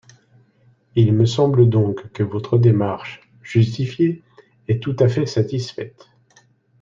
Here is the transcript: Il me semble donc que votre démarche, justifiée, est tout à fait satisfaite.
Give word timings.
Il 0.95 1.13
me 1.13 1.27
semble 1.27 1.69
donc 1.69 2.11
que 2.11 2.23
votre 2.23 2.57
démarche, 2.57 3.21
justifiée, 3.43 4.23
est 4.67 4.81
tout 4.81 4.95
à 4.97 5.07
fait 5.07 5.27
satisfaite. 5.27 6.07